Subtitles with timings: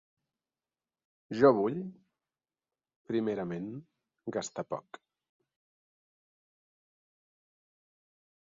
[1.41, 1.77] Jo vull...
[3.11, 3.69] primerament,
[4.39, 5.01] gastar poc